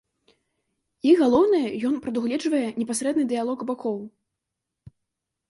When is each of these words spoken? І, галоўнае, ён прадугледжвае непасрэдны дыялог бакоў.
І, 1.07 1.11
галоўнае, 1.19 1.67
ён 1.89 1.99
прадугледжвае 2.07 2.63
непасрэдны 2.79 3.27
дыялог 3.35 3.59
бакоў. 3.73 4.01